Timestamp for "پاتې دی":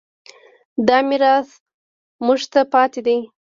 2.73-3.17